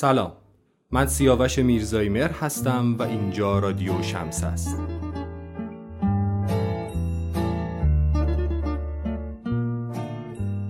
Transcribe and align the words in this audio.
سلام. 0.00 0.32
من 0.90 1.06
سیاوش 1.06 1.58
میرزایی 1.58 2.08
مر 2.08 2.30
هستم 2.30 2.96
و 2.98 3.02
اینجا 3.02 3.58
رادیو 3.58 4.02
شمس 4.02 4.44
است. 4.44 4.76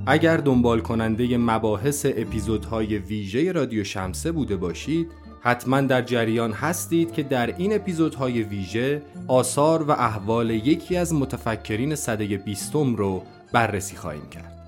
اگر 0.07 0.37
دنبال 0.37 0.81
کننده 0.81 1.39
مباحث 1.39 2.07
اپیزودهای 2.07 2.99
ویژه 2.99 3.53
رادیو 3.53 3.85
شمسه 3.85 4.33
بوده 4.33 4.57
باشید 4.57 5.09
حتما 5.41 5.81
در 5.81 6.03
جریان 6.03 6.53
هستید 6.53 7.13
که 7.13 7.23
در 7.23 7.57
این 7.57 7.75
اپیزودهای 7.75 8.43
ویژه 8.43 9.03
آثار 9.29 9.83
و 9.83 9.91
احوال 9.91 10.51
یکی 10.51 10.97
از 10.97 11.15
متفکرین 11.15 11.95
صده 11.95 12.37
بیستم 12.37 12.95
رو 12.95 13.23
بررسی 13.53 13.97
خواهیم 13.97 14.29
کرد. 14.31 14.60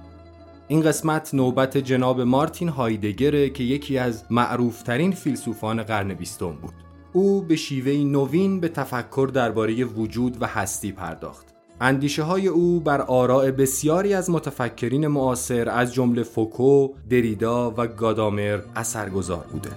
این 0.68 0.80
قسمت 0.80 1.34
نوبت 1.34 1.78
جناب 1.78 2.20
مارتین 2.20 2.68
هایدگره 2.68 3.50
که 3.50 3.64
یکی 3.64 3.98
از 3.98 4.24
معروفترین 4.30 5.12
فیلسوفان 5.12 5.82
قرن 5.82 6.14
بیستم 6.14 6.52
بود 6.52 6.74
او 7.12 7.42
به 7.42 7.56
شیوه 7.56 7.92
نوین 7.92 8.60
به 8.60 8.68
تفکر 8.68 9.30
درباره 9.34 9.84
وجود 9.84 10.42
و 10.42 10.46
هستی 10.46 10.92
پرداخت 10.92 11.46
اندیشه 11.80 12.22
های 12.22 12.48
او 12.48 12.80
بر 12.80 13.00
آراء 13.00 13.50
بسیاری 13.50 14.14
از 14.14 14.30
متفکرین 14.30 15.06
معاصر 15.06 15.68
از 15.68 15.94
جمله 15.94 16.22
فوکو، 16.22 16.88
دریدا 17.10 17.70
و 17.70 17.86
گادامر 17.86 18.60
اثرگذار 18.76 19.46
بوده. 19.52 19.70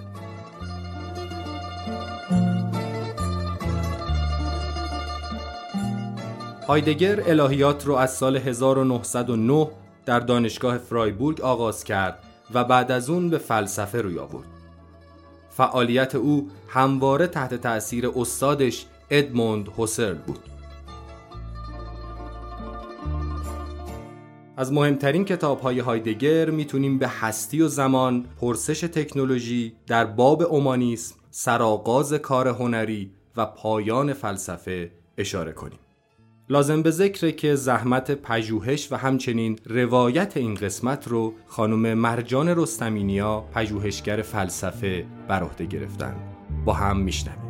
هایدگر 6.68 7.22
الهیات 7.26 7.86
رو 7.86 7.94
از 7.94 8.14
سال 8.14 8.36
1909 8.36 9.68
در 10.06 10.20
دانشگاه 10.20 10.78
فرایبورگ 10.78 11.40
آغاز 11.40 11.84
کرد 11.84 12.22
و 12.54 12.64
بعد 12.64 12.92
از 12.92 13.10
اون 13.10 13.30
به 13.30 13.38
فلسفه 13.38 14.00
روی 14.00 14.18
آورد. 14.18 14.46
فعالیت 15.50 16.14
او 16.14 16.48
همواره 16.68 17.26
تحت 17.26 17.54
تأثیر 17.54 18.08
استادش 18.16 18.86
ادموند 19.10 19.68
هوسرل 19.68 20.14
بود. 20.14 20.38
از 24.56 24.72
مهمترین 24.72 25.24
کتاب 25.24 25.60
های 25.60 25.78
هایدگر 25.78 26.50
می‌تونیم 26.50 26.98
به 26.98 27.08
هستی 27.08 27.62
و 27.62 27.68
زمان، 27.68 28.26
پرسش 28.40 28.80
تکنولوژی، 28.80 29.72
در 29.86 30.04
باب 30.04 30.42
اومانیسم، 30.42 31.14
سرآغاز 31.30 32.12
کار 32.12 32.48
هنری 32.48 33.10
و 33.36 33.46
پایان 33.46 34.12
فلسفه 34.12 34.90
اشاره 35.18 35.52
کنیم. 35.52 35.78
لازم 36.48 36.82
به 36.82 36.90
ذکره 36.90 37.32
که 37.32 37.54
زحمت 37.54 38.10
پژوهش 38.10 38.92
و 38.92 38.96
همچنین 38.96 39.58
روایت 39.66 40.36
این 40.36 40.54
قسمت 40.54 41.08
رو 41.08 41.34
خانم 41.46 41.94
مرجان 41.94 42.48
رستمینیا 42.48 43.40
پژوهشگر 43.40 44.22
فلسفه 44.22 45.06
بر 45.28 45.42
عهده 45.42 45.66
گرفتن. 45.66 46.16
با 46.64 46.72
هم 46.72 46.96
میشنویم. 46.96 47.45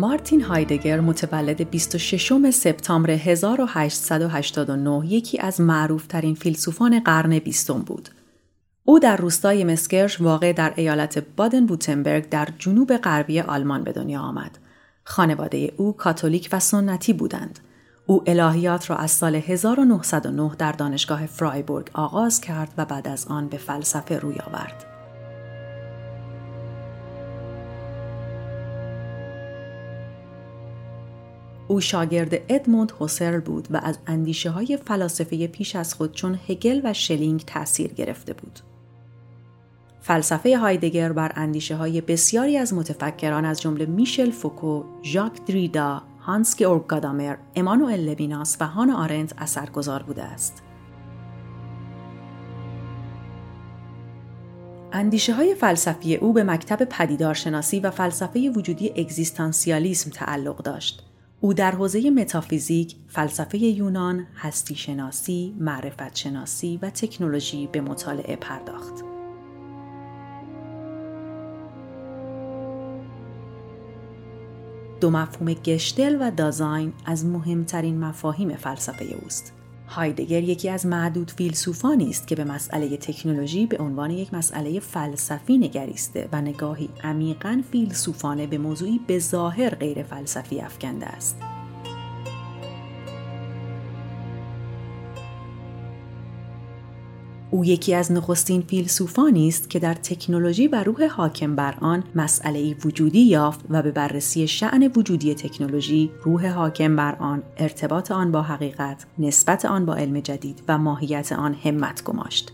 مارتین 0.00 0.40
هایدگر 0.40 1.00
متولد 1.00 1.70
26 1.70 2.50
سپتامبر 2.50 3.10
1889 3.10 5.06
یکی 5.06 5.38
از 5.38 5.60
معروفترین 5.60 6.34
فیلسوفان 6.34 7.00
قرن 7.00 7.38
بیستم 7.38 7.78
بود. 7.78 8.08
او 8.84 8.98
در 8.98 9.16
روستای 9.16 9.64
مسکرش 9.64 10.20
واقع 10.20 10.52
در 10.52 10.72
ایالت 10.76 11.18
بادن 11.36 11.66
بوتنبرگ 11.66 12.28
در 12.28 12.48
جنوب 12.58 12.96
غربی 12.96 13.40
آلمان 13.40 13.84
به 13.84 13.92
دنیا 13.92 14.20
آمد. 14.20 14.58
خانواده 15.04 15.72
او 15.76 15.92
کاتولیک 15.92 16.48
و 16.52 16.60
سنتی 16.60 17.12
بودند. 17.12 17.58
او 18.06 18.22
الهیات 18.26 18.90
را 18.90 18.96
از 18.96 19.10
سال 19.10 19.34
1909 19.34 20.50
در 20.58 20.72
دانشگاه 20.72 21.26
فرایبورگ 21.26 21.90
آغاز 21.92 22.40
کرد 22.40 22.74
و 22.78 22.84
بعد 22.84 23.08
از 23.08 23.26
آن 23.26 23.48
به 23.48 23.56
فلسفه 23.56 24.18
روی 24.18 24.36
آورد. 24.38 24.89
او 31.70 31.80
شاگرد 31.80 32.34
ادموند 32.48 32.92
هوسرل 33.00 33.40
بود 33.40 33.68
و 33.70 33.80
از 33.82 33.98
اندیشه 34.06 34.50
های 34.50 34.78
فلاسفه 34.86 35.46
پیش 35.46 35.76
از 35.76 35.94
خود 35.94 36.12
چون 36.12 36.38
هگل 36.48 36.80
و 36.84 36.92
شلینگ 36.92 37.40
تاثیر 37.40 37.92
گرفته 37.92 38.32
بود. 38.32 38.60
فلسفه 40.00 40.58
هایدگر 40.58 41.12
بر 41.12 41.32
اندیشه 41.36 41.76
های 41.76 42.00
بسیاری 42.00 42.56
از 42.56 42.74
متفکران 42.74 43.44
از 43.44 43.60
جمله 43.60 43.86
میشل 43.86 44.30
فوکو، 44.30 44.82
ژاک 45.02 45.44
دریدا، 45.46 46.02
هانس 46.20 46.56
گیورگ 46.56 46.86
گادامر، 46.86 47.36
امانوئل 47.56 48.10
لویناس 48.10 48.56
و 48.60 48.66
هانا 48.66 49.02
آرنت 49.02 49.34
اثرگذار 49.38 50.02
بوده 50.02 50.22
است. 50.22 50.62
اندیشه 54.92 55.34
های 55.34 55.54
فلسفی 55.54 56.16
او 56.16 56.32
به 56.32 56.44
مکتب 56.44 56.84
پدیدارشناسی 56.84 57.80
و 57.80 57.90
فلسفه 57.90 58.50
وجودی 58.50 58.92
اگزیستانسیالیسم 58.96 60.10
تعلق 60.10 60.62
داشت. 60.62 61.09
او 61.42 61.54
در 61.54 61.70
حوزه 61.70 62.10
متافیزیک، 62.10 62.96
فلسفه 63.08 63.58
یونان، 63.58 64.26
هستی 64.36 64.74
شناسی، 64.74 65.54
معرفت 65.60 66.16
شناسی 66.16 66.78
و 66.82 66.90
تکنولوژی 66.90 67.66
به 67.66 67.80
مطالعه 67.80 68.36
پرداخت. 68.36 69.04
دو 75.00 75.10
مفهوم 75.10 75.52
گشتل 75.52 76.16
و 76.20 76.30
دازاین 76.30 76.92
از 77.06 77.26
مهمترین 77.26 77.98
مفاهیم 77.98 78.56
فلسفه 78.56 79.04
اوست. 79.04 79.59
هایدگر 79.90 80.42
یکی 80.42 80.68
از 80.68 80.86
معدود 80.86 81.30
فیلسوفانی 81.30 82.10
است 82.10 82.26
که 82.26 82.36
به 82.36 82.44
مسئله 82.44 82.96
تکنولوژی 82.96 83.66
به 83.66 83.78
عنوان 83.78 84.10
یک 84.10 84.34
مسئله 84.34 84.80
فلسفی 84.80 85.58
نگریسته 85.58 86.28
و 86.32 86.40
نگاهی 86.40 86.88
عمیقا 87.04 87.62
فیلسوفانه 87.72 88.46
به 88.46 88.58
موضوعی 88.58 89.00
به 89.06 89.18
ظاهر 89.18 89.74
غیر 89.74 90.02
فلسفی 90.02 90.60
افکنده 90.60 91.06
است. 91.06 91.59
او 97.50 97.64
یکی 97.64 97.94
از 97.94 98.12
نخستین 98.12 98.62
فیلسوفانی 98.62 99.48
است 99.48 99.70
که 99.70 99.78
در 99.78 99.94
تکنولوژی 99.94 100.68
و 100.68 100.84
روح 100.84 101.06
حاکم 101.06 101.56
بر 101.56 101.74
آن 101.80 102.04
مسئله 102.14 102.76
وجودی 102.84 103.20
یافت 103.20 103.60
و 103.70 103.82
به 103.82 103.90
بررسی 103.90 104.48
شعن 104.48 104.92
وجودی 104.96 105.34
تکنولوژی، 105.34 106.10
روح 106.22 106.46
حاکم 106.46 106.96
بر 106.96 107.14
آن، 107.14 107.42
ارتباط 107.56 108.10
آن 108.10 108.32
با 108.32 108.42
حقیقت، 108.42 109.06
نسبت 109.18 109.64
آن 109.64 109.86
با 109.86 109.94
علم 109.94 110.20
جدید 110.20 110.62
و 110.68 110.78
ماهیت 110.78 111.32
آن 111.32 111.54
همت 111.54 112.04
گماشت. 112.04 112.52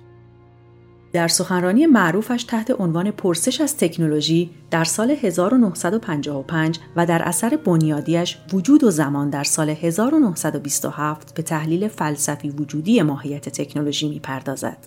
در 1.17 1.29
سخنرانی 1.29 1.87
معروفش 1.87 2.45
تحت 2.45 2.81
عنوان 2.81 3.11
پرسش 3.11 3.61
از 3.61 3.77
تکنولوژی 3.77 4.51
در 4.71 4.85
سال 4.85 5.11
1955 5.11 6.79
و 6.97 7.07
در 7.07 7.23
اثر 7.23 7.57
بنیادیش 7.57 8.39
وجود 8.53 8.85
و 8.85 8.91
زمان 8.91 9.31
در 9.31 9.45
سال 9.45 9.71
1927 9.71 11.35
به 11.35 11.43
تحلیل 11.43 11.89
فلسفی 11.89 12.51
وجودی 12.51 13.03
ماهیت 13.03 13.49
تکنولوژی 13.49 14.09
می‌پردازد. 14.09 14.79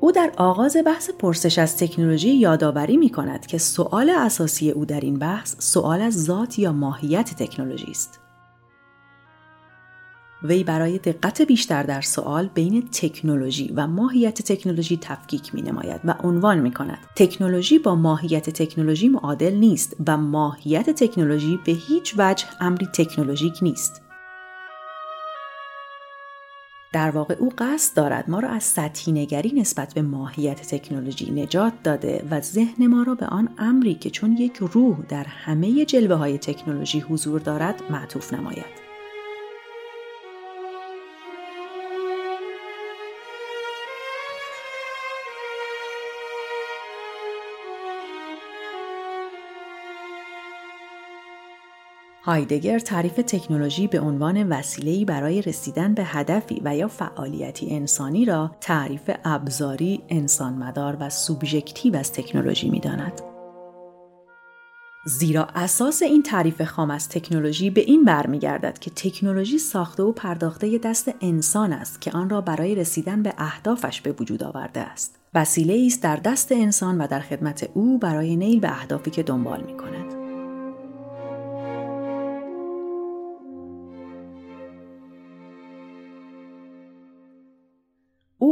او 0.00 0.12
در 0.12 0.32
آغاز 0.36 0.76
بحث 0.86 1.10
پرسش 1.10 1.58
از 1.58 1.76
تکنولوژی 1.76 2.30
یادآوری 2.30 2.96
می 2.96 3.10
کند 3.10 3.46
که 3.46 3.58
سؤال 3.58 4.10
اساسی 4.10 4.70
او 4.70 4.84
در 4.84 5.00
این 5.00 5.18
بحث 5.18 5.54
سؤال 5.58 6.00
از 6.00 6.24
ذات 6.24 6.58
یا 6.58 6.72
ماهیت 6.72 7.34
تکنولوژی 7.34 7.90
است. 7.90 8.20
وی 10.42 10.64
برای 10.64 10.98
دقت 10.98 11.42
بیشتر 11.42 11.82
در 11.82 12.00
سوال 12.00 12.50
بین 12.54 12.88
تکنولوژی 12.92 13.72
و 13.76 13.86
ماهیت 13.86 14.42
تکنولوژی 14.42 14.96
تفکیک 14.96 15.54
می 15.54 15.62
نماید 15.62 16.00
و 16.04 16.14
عنوان 16.22 16.58
می 16.58 16.70
کند 16.70 16.98
تکنولوژی 17.16 17.78
با 17.78 17.94
ماهیت 17.94 18.50
تکنولوژی 18.50 19.08
معادل 19.08 19.54
نیست 19.54 19.96
و 20.06 20.16
ماهیت 20.16 20.90
تکنولوژی 20.90 21.58
به 21.64 21.72
هیچ 21.72 22.14
وجه 22.18 22.46
امری 22.60 22.86
تکنولوژیک 22.86 23.58
نیست 23.62 24.02
در 26.92 27.10
واقع 27.10 27.34
او 27.38 27.52
قصد 27.58 27.96
دارد 27.96 28.30
ما 28.30 28.40
را 28.40 28.48
از 28.48 28.62
سطحی 28.62 29.12
نگری 29.12 29.52
نسبت 29.52 29.94
به 29.94 30.02
ماهیت 30.02 30.74
تکنولوژی 30.74 31.30
نجات 31.30 31.72
داده 31.84 32.24
و 32.30 32.40
ذهن 32.40 32.86
ما 32.86 33.02
را 33.02 33.14
به 33.14 33.26
آن 33.26 33.48
امری 33.58 33.94
که 33.94 34.10
چون 34.10 34.32
یک 34.32 34.56
روح 34.56 34.96
در 35.08 35.24
همه 35.24 35.84
جلوه 35.84 36.16
های 36.16 36.38
تکنولوژی 36.38 37.00
حضور 37.00 37.40
دارد 37.40 37.82
معطوف 37.90 38.34
نماید. 38.34 38.89
هایدگر 52.22 52.78
تعریف 52.78 53.12
تکنولوژی 53.12 53.86
به 53.86 54.00
عنوان 54.00 54.48
وسیله‌ای 54.48 55.04
برای 55.04 55.42
رسیدن 55.42 55.94
به 55.94 56.04
هدفی 56.04 56.60
و 56.64 56.76
یا 56.76 56.88
فعالیتی 56.88 57.70
انسانی 57.70 58.24
را 58.24 58.50
تعریف 58.60 59.10
ابزاری، 59.24 60.02
انسانمدار 60.08 60.96
و 61.00 61.10
سوبژکتیو 61.10 61.96
از 61.96 62.12
تکنولوژی 62.12 62.70
می‌داند. 62.70 63.20
زیرا 65.04 65.44
اساس 65.54 66.02
این 66.02 66.22
تعریف 66.22 66.62
خام 66.62 66.90
از 66.90 67.08
تکنولوژی 67.08 67.70
به 67.70 67.80
این 67.80 68.04
برمیگردد 68.04 68.78
که 68.78 68.90
تکنولوژی 68.90 69.58
ساخته 69.58 70.02
و 70.02 70.12
پرداخته 70.12 70.78
دست 70.78 71.10
انسان 71.20 71.72
است 71.72 72.00
که 72.00 72.10
آن 72.10 72.30
را 72.30 72.40
برای 72.40 72.74
رسیدن 72.74 73.22
به 73.22 73.34
اهدافش 73.38 74.00
به 74.00 74.14
وجود 74.20 74.42
آورده 74.42 74.80
است. 74.80 75.16
وسیله 75.34 75.86
است 75.86 76.02
در 76.02 76.16
دست 76.16 76.52
انسان 76.52 77.00
و 77.00 77.06
در 77.06 77.20
خدمت 77.20 77.70
او 77.74 77.98
برای 77.98 78.36
نیل 78.36 78.60
به 78.60 78.70
اهدافی 78.70 79.10
که 79.10 79.22
دنبال 79.22 79.62
می 79.62 79.76
کند. 79.76 79.99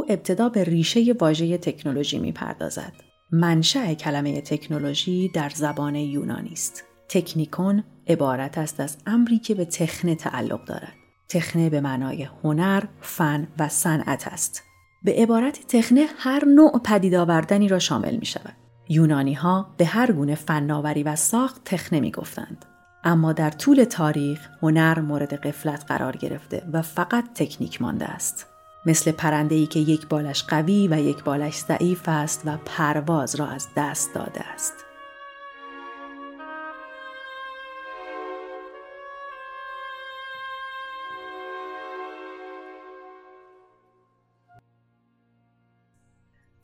ابتدا 0.09 0.49
به 0.49 0.65
ریشه 0.65 1.12
واژه 1.21 1.59
تکنولوژی 1.59 2.19
می 2.19 2.33
پردازد. 2.33 2.93
منشأ 3.33 3.95
کلمه 3.95 4.41
تکنولوژی 4.41 5.31
در 5.35 5.49
زبان 5.49 5.95
یونانی 5.95 6.53
است. 6.53 6.85
تکنیکون 7.09 7.85
عبارت 8.09 8.59
است 8.59 8.81
از 8.81 8.97
امری 9.06 9.39
که 9.39 9.55
به 9.55 9.65
تخنه 9.65 10.15
تعلق 10.15 10.65
دارد. 10.65 10.95
تخنه 11.29 11.71
به 11.71 11.81
معنای 11.81 12.29
هنر، 12.45 12.85
فن 13.00 13.49
و 13.59 13.69
صنعت 13.69 14.29
است. 14.29 14.62
به 15.03 15.12
عبارت 15.12 15.67
تخنه 15.67 16.06
هر 16.19 16.45
نوع 16.45 16.81
پدید 16.85 17.15
آوردنی 17.15 17.69
را 17.69 17.79
شامل 17.79 18.17
می 18.17 18.27
شود. 18.27 18.55
یونانی 18.89 19.35
ها 19.35 19.75
به 19.77 19.85
هر 19.85 20.12
گونه 20.12 20.35
فناوری 20.35 21.03
و 21.03 21.17
ساخت 21.17 21.65
تخنه 21.65 22.00
می 22.00 22.11
گفتند. 22.11 22.65
اما 23.05 23.33
در 23.33 23.50
طول 23.50 23.85
تاریخ 23.85 24.49
هنر 24.62 25.00
مورد 25.00 25.35
قفلت 25.35 25.85
قرار 25.89 26.17
گرفته 26.17 26.62
و 26.73 26.83
فقط 26.83 27.25
تکنیک 27.35 27.83
مانده 27.83 28.05
است. 28.05 28.47
مثل 28.88 29.12
ای 29.50 29.67
که 29.67 29.81
یک 29.81 30.08
بالش 30.08 30.43
قوی 30.43 30.88
و 30.88 31.00
یک 31.00 31.25
بالش 31.25 31.58
ضعیف 31.58 32.08
است 32.08 32.43
و 32.44 32.58
پرواز 32.64 33.35
را 33.35 33.46
از 33.46 33.69
دست 33.76 34.14
داده 34.14 34.40
است. 34.40 34.75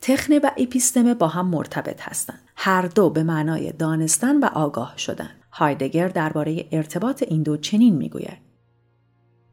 تخنه 0.01 0.39
و 0.39 0.49
اپیستمه 0.57 1.13
با 1.13 1.27
هم 1.27 1.47
مرتبط 1.47 2.01
هستند. 2.01 2.41
هر 2.55 2.81
دو 2.81 3.09
به 3.09 3.23
معنای 3.23 3.71
دانستن 3.71 4.39
و 4.39 4.45
آگاه 4.45 4.97
شدن. 4.97 5.29
هایدگر 5.51 6.07
درباره 6.07 6.65
ارتباط 6.71 7.23
این 7.27 7.43
دو 7.43 7.57
چنین 7.57 7.95
می‌گوید. 7.95 8.44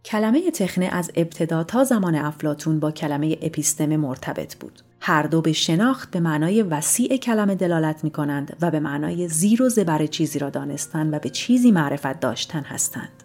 کلمه 0.04 0.50
تخنه 0.50 0.86
از 0.92 1.10
ابتدا 1.16 1.64
تا 1.64 1.84
زمان 1.84 2.14
افلاتون 2.14 2.80
با 2.80 2.90
کلمه 2.90 3.38
اپیستمه 3.42 3.96
مرتبط 3.96 4.54
بود. 4.56 4.82
هر 5.00 5.22
دو 5.22 5.40
به 5.40 5.52
شناخت 5.52 6.10
به 6.10 6.20
معنای 6.20 6.62
وسیع 6.62 7.16
کلمه 7.16 7.54
دلالت 7.54 8.04
می 8.04 8.10
کنند 8.10 8.56
و 8.60 8.70
به 8.70 8.80
معنای 8.80 9.28
زیر 9.28 9.62
و 9.62 9.68
زبر 9.68 10.06
چیزی 10.06 10.38
را 10.38 10.50
دانستن 10.50 11.14
و 11.14 11.18
به 11.18 11.30
چیزی 11.30 11.70
معرفت 11.70 12.20
داشتن 12.20 12.62
هستند. 12.62 13.22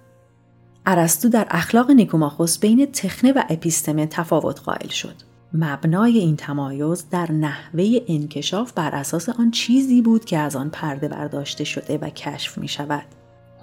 ارسطو 0.86 1.30
در 1.30 1.48
اخلاق 1.50 1.92
نیکوماخوس 1.92 2.60
بین 2.60 2.92
تخنه 2.92 3.32
و 3.32 3.44
اپیستمه 3.50 4.06
تفاوت 4.06 4.60
قائل 4.60 4.90
شد. 4.90 5.16
مبنای 5.54 6.18
این 6.18 6.36
تمایز 6.36 7.10
در 7.10 7.32
نحوه 7.32 8.00
انکشاف 8.08 8.72
بر 8.72 8.96
اساس 8.96 9.30
آن 9.30 9.52
چیزی 9.52 10.02
بود 10.02 10.26
که 10.26 10.38
از 10.38 10.56
آن 10.56 10.70
پرده 10.70 11.08
برداشته 11.08 11.64
شده 11.64 11.98
و 11.98 12.10
کشف 12.10 12.58
می 12.58 12.68
شود. 12.68 13.06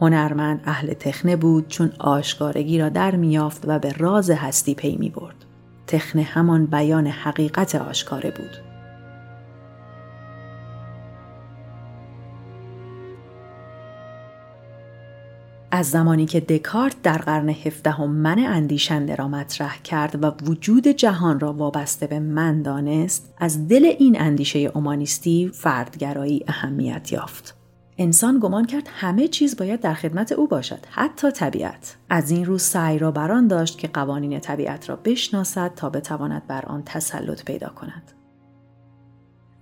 هنرمند 0.00 0.60
اهل 0.64 0.94
تخنه 0.94 1.36
بود 1.36 1.68
چون 1.68 1.92
آشکارگی 1.98 2.78
را 2.78 2.88
در 2.88 3.16
میافت 3.16 3.62
و 3.66 3.78
به 3.78 3.92
راز 3.92 4.30
هستی 4.30 4.74
پی 4.74 4.96
می 4.96 5.10
برد. 5.10 5.44
تخنه 5.86 6.22
همان 6.22 6.66
بیان 6.66 7.06
حقیقت 7.06 7.74
آشکاره 7.74 8.30
بود. 8.30 8.74
از 15.76 15.90
زمانی 15.90 16.26
که 16.26 16.40
دکارت 16.40 17.02
در 17.02 17.18
قرن 17.18 17.48
هفدهم 17.48 18.10
من 18.10 18.38
اندیشنده 18.38 19.14
را 19.14 19.28
مطرح 19.28 19.82
کرد 19.82 20.24
و 20.24 20.32
وجود 20.44 20.88
جهان 20.88 21.40
را 21.40 21.52
وابسته 21.52 22.06
به 22.06 22.20
من 22.20 22.62
دانست 22.62 23.34
از 23.38 23.68
دل 23.68 23.84
این 23.98 24.20
اندیشه 24.20 24.58
اومانیستی 24.58 25.50
فردگرایی 25.54 26.44
اهمیت 26.48 27.12
یافت 27.12 27.63
انسان 27.98 28.38
گمان 28.38 28.64
کرد 28.64 28.88
همه 28.90 29.28
چیز 29.28 29.56
باید 29.56 29.80
در 29.80 29.94
خدمت 29.94 30.32
او 30.32 30.48
باشد 30.48 30.86
حتی 30.90 31.30
طبیعت. 31.30 31.96
از 32.10 32.30
این 32.30 32.44
رو 32.44 32.58
سعی 32.58 32.98
را 32.98 33.10
بران 33.10 33.46
داشت 33.46 33.78
که 33.78 33.88
قوانین 33.88 34.40
طبیعت 34.40 34.88
را 34.88 34.96
بشناسد 34.96 35.72
تا 35.76 35.90
بتواند 35.90 36.46
بر 36.46 36.64
آن 36.66 36.82
تسلط 36.86 37.44
پیدا 37.44 37.68
کند. 37.68 38.12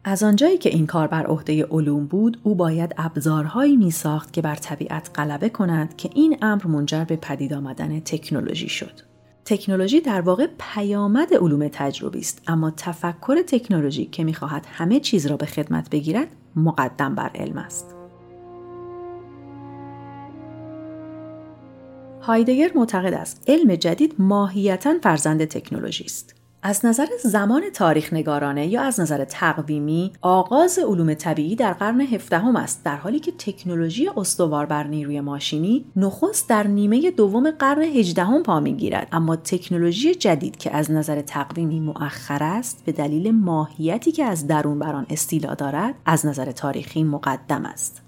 از 0.05 0.23
آنجایی 0.23 0.58
که 0.58 0.70
این 0.70 0.87
کار 0.87 1.06
بر 1.06 1.26
عهده 1.26 1.64
علوم 1.64 2.06
بود 2.06 2.40
او 2.43 2.55
باید 2.55 2.94
ابزارهایی 2.99 3.76
می 3.76 3.90
ساخت 3.90 4.32
که 4.32 4.43
بر 4.43 4.55
طبیعت 4.55 5.11
غلبه 5.14 5.49
کند 5.49 5.96
که 5.96 6.11
این 6.14 6.38
امر 6.43 6.67
منجر 6.67 7.05
به 7.05 7.17
پدید 7.17 7.55
آمدن 7.55 8.00
تکنولوژی 8.00 8.69
شد. 8.69 9.00
تکنولوژی 9.44 10.00
در 10.00 10.20
واقع 10.20 10.46
پیامد 10.58 11.34
علوم 11.34 11.69
تجربی 11.69 12.19
است 12.19 12.43
اما 12.46 12.70
تفکر 12.70 13.43
تکنولوژی 13.43 14.06
که 14.06 14.25
می‌خواهد 14.25 14.67
همه 14.73 15.00
چیز 15.00 15.26
را 15.26 15.37
به 15.37 15.46
خدمت 15.46 15.90
بگیرد 15.90 16.29
مقدم 16.56 17.14
بر 17.14 17.31
علم 17.34 17.58
است. 17.58 18.01
هایدگر 22.22 22.70
معتقد 22.74 23.14
است 23.14 23.44
علم 23.48 23.74
جدید 23.74 24.14
ماهیتا 24.19 24.94
فرزند 25.02 25.44
تکنولوژی 25.44 26.04
است. 26.04 26.34
از 26.62 26.86
نظر 26.86 27.06
زمان 27.24 27.62
تاریخ 27.70 28.12
نگارانه 28.12 28.66
یا 28.66 28.82
از 28.82 29.00
نظر 29.00 29.24
تقویمی 29.24 30.12
آغاز 30.20 30.78
علوم 30.78 31.14
طبیعی 31.14 31.56
در 31.56 31.72
قرن 31.72 32.00
هفدهم 32.00 32.56
است 32.56 32.84
در 32.84 32.96
حالی 32.96 33.19
که 33.19 33.32
تکنولوژی 33.32 34.10
استوار 34.16 34.66
بر 34.66 34.84
نیروی 34.84 35.20
ماشینی 35.20 35.84
نخست 35.96 36.48
در 36.48 36.66
نیمه 36.66 37.10
دوم 37.10 37.50
قرن 37.50 37.82
هجدهم 37.82 38.42
پا 38.42 38.60
می‌گیرد. 38.60 39.08
اما 39.12 39.36
تکنولوژی 39.36 40.14
جدید 40.14 40.56
که 40.56 40.76
از 40.76 40.90
نظر 40.90 41.22
تقویمی 41.22 41.80
مؤخر 41.80 42.42
است 42.42 42.82
به 42.84 42.92
دلیل 42.92 43.30
ماهیتی 43.30 44.12
که 44.12 44.24
از 44.24 44.46
درون 44.46 44.78
بر 44.78 44.94
آن 44.94 45.06
استیلا 45.10 45.54
دارد 45.54 45.94
از 46.06 46.26
نظر 46.26 46.52
تاریخی 46.52 47.04
مقدم 47.04 47.64
است. 47.64 48.02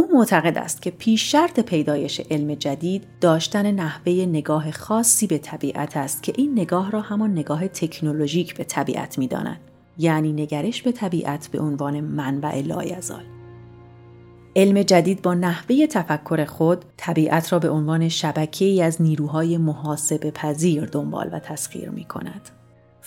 او 0.00 0.08
معتقد 0.18 0.58
است 0.58 0.82
که 0.82 0.90
پیش 0.90 1.32
شرط 1.32 1.60
پیدایش 1.60 2.20
علم 2.30 2.54
جدید 2.54 3.06
داشتن 3.20 3.70
نحوه 3.70 4.12
نگاه 4.12 4.70
خاصی 4.70 5.26
به 5.26 5.38
طبیعت 5.38 5.96
است 5.96 6.22
که 6.22 6.32
این 6.36 6.52
نگاه 6.52 6.90
را 6.90 7.00
همان 7.00 7.32
نگاه 7.32 7.68
تکنولوژیک 7.68 8.56
به 8.56 8.64
طبیعت 8.64 9.18
می 9.18 9.28
داند. 9.28 9.60
یعنی 9.98 10.32
نگرش 10.32 10.82
به 10.82 10.92
طبیعت 10.92 11.48
به 11.48 11.60
عنوان 11.60 12.00
منبع 12.00 12.60
لایزال. 12.60 13.24
علم 14.56 14.82
جدید 14.82 15.22
با 15.22 15.34
نحوه 15.34 15.86
تفکر 15.86 16.44
خود 16.44 16.84
طبیعت 16.96 17.52
را 17.52 17.58
به 17.58 17.70
عنوان 17.70 18.08
شبکه 18.08 18.84
از 18.84 19.02
نیروهای 19.02 19.58
محاسب 19.58 20.30
پذیر 20.30 20.84
دنبال 20.84 21.28
و 21.32 21.38
تسخیر 21.38 21.90
می 21.90 22.04
کند. 22.04 22.59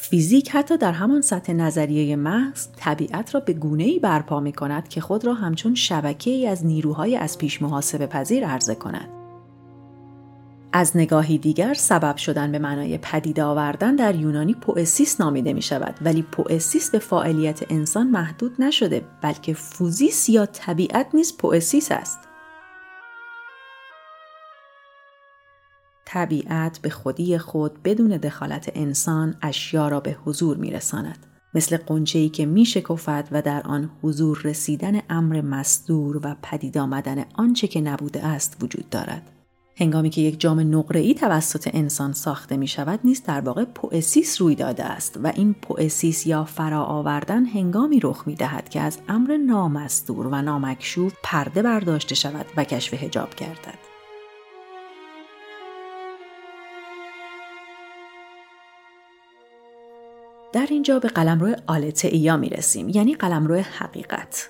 فیزیک 0.10 0.50
حتی 0.50 0.78
در 0.78 0.92
همان 0.92 1.22
سطح 1.22 1.54
نظریه 1.54 2.16
محض 2.16 2.68
طبیعت 2.76 3.36
را 3.36 3.42
به 3.42 3.54
گونه 3.54 3.84
ای 3.84 4.00
برپا 4.00 4.40
می 4.40 4.54
کند 4.54 4.88
که 4.88 5.02
خود 5.02 5.26
را 5.26 5.34
همچون 5.34 5.76
شبکه 5.76 6.32
ای 6.32 6.48
از 6.48 6.66
نیروهای 6.66 7.18
از 7.18 7.38
پیش 7.38 7.62
محاسبه 7.62 8.08
پذیر 8.08 8.48
عرضه 8.48 8.76
کند. 8.76 9.10
از 10.74 10.98
نگاهی 10.98 11.38
دیگر 11.38 11.74
سبب 11.74 12.18
شدن 12.18 12.52
به 12.52 12.60
معنای 12.60 12.98
پدید 12.98 13.40
آوردن 13.40 13.96
در 13.96 14.16
یونانی 14.16 14.54
پوئسیس 14.54 15.22
نامیده 15.22 15.54
می 15.54 15.62
شود 15.62 15.96
ولی 16.02 16.22
پوئسیس 16.22 16.92
به 16.92 17.00
فعالیت 17.00 17.72
انسان 17.72 18.08
محدود 18.08 18.56
نشده 18.60 19.02
بلکه 19.22 19.54
فوزیس 19.54 20.30
یا 20.30 20.46
طبیعت 20.46 21.08
نیز 21.14 21.38
پوئسیس 21.38 21.92
است. 21.92 22.20
طبیعت 26.14 26.80
به 26.82 26.90
خودی 26.90 27.38
خود 27.38 27.84
بدون 27.84 28.18
دخالت 28.18 28.72
انسان 28.76 29.36
اشیا 29.42 29.88
را 29.88 30.00
به 30.00 30.18
حضور 30.26 30.58
میرساند 30.58 31.18
مثل 31.54 31.78
ای 32.14 32.30
که 32.30 32.46
می 32.46 32.66
شکفد 32.66 33.28
و 33.32 33.42
در 33.42 33.62
آن 33.62 33.90
حضور 34.02 34.42
رسیدن 34.44 35.02
امر 35.10 35.42
مستور 35.42 36.18
و 36.24 36.36
پدید 36.44 36.78
آمدن 36.78 37.26
آنچه 37.34 37.68
که 37.68 37.82
نبوده 37.82 38.26
است 38.26 38.58
وجود 38.62 38.90
دارد. 38.90 39.30
هنگامی 39.78 40.10
که 40.10 40.22
یک 40.22 40.40
جام 40.40 40.86
ای 40.94 41.14
توسط 41.14 41.70
انسان 41.74 42.14
ساخته 42.14 42.58
می 42.58 42.68
شود 42.68 43.00
نیست 43.04 43.26
در 43.26 43.42
واقع 43.42 43.66
پوئسیس 43.66 44.42
روی 44.42 44.56
داده 44.56 44.84
است 44.84 45.20
و 45.24 45.28
این 45.28 45.54
پوئسیس 45.54 46.28
یا 46.28 46.44
فرا 46.44 46.84
آوردن 46.84 47.46
هنگامی 47.46 48.00
رخ 48.00 48.24
می 48.26 48.36
دهد 48.36 48.70
که 48.70 48.82
از 48.82 48.98
امر 49.10 49.38
نامستور 49.38 50.28
و 50.28 50.42
نامکشوف 50.42 51.14
پرده 51.24 51.62
برداشته 51.62 52.16
شود 52.16 52.46
و 52.58 52.64
کشف 52.64 52.94
هجاب 52.94 53.36
گردد. 53.36 53.93
در 60.54 60.68
اینجا 60.70 61.00
به 61.00 61.08
قلمرو 61.08 61.56
آلته 61.68 62.08
ایا 62.08 62.38
می 62.38 62.50
رسیم 62.50 62.90
یعنی 62.90 63.14
قلمرو 63.14 63.56
حقیقت 63.56 64.50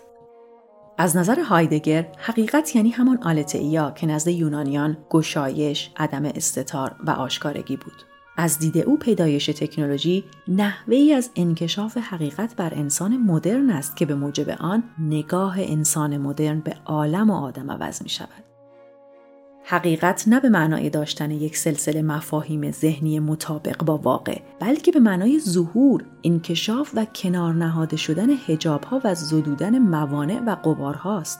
از 0.97 1.17
نظر 1.17 1.39
هایدگر 1.39 2.07
حقیقت 2.17 2.75
یعنی 2.75 2.89
همان 2.89 3.23
آلتئیا 3.23 3.91
که 3.91 4.07
نزد 4.07 4.27
یونانیان 4.27 4.97
گشایش، 5.09 5.91
عدم 5.97 6.25
استتار 6.25 6.95
و 7.05 7.11
آشکارگی 7.11 7.77
بود. 7.77 7.93
از 8.37 8.59
دید 8.59 8.77
او 8.77 8.97
پیدایش 8.97 9.45
تکنولوژی 9.45 10.23
نحوه 10.47 10.95
ای 10.95 11.13
از 11.13 11.29
انکشاف 11.35 11.97
حقیقت 11.97 12.55
بر 12.55 12.73
انسان 12.73 13.17
مدرن 13.17 13.69
است 13.69 13.95
که 13.95 14.05
به 14.05 14.15
موجب 14.15 14.49
آن 14.49 14.83
نگاه 14.99 15.55
انسان 15.59 16.17
مدرن 16.17 16.59
به 16.59 16.75
عالم 16.85 17.29
و 17.29 17.33
آدم 17.33 17.71
عوض 17.71 18.01
می 18.01 18.09
شود. 18.09 18.42
حقیقت 19.65 20.23
نه 20.27 20.39
به 20.39 20.49
معنای 20.49 20.89
داشتن 20.89 21.31
یک 21.31 21.57
سلسله 21.57 22.01
مفاهیم 22.01 22.71
ذهنی 22.71 23.19
مطابق 23.19 23.83
با 23.83 23.97
واقع 23.97 24.39
بلکه 24.59 24.91
به 24.91 24.99
معنای 24.99 25.39
ظهور، 25.39 26.05
انکشاف 26.23 26.91
و 26.93 27.05
کنار 27.05 27.53
نهاده 27.53 27.97
شدن 27.97 28.29
هجاب 28.47 28.83
ها 28.83 29.01
و 29.03 29.15
زدودن 29.15 29.79
موانع 29.79 30.39
و 30.39 30.55
قبارهاست. 30.55 31.39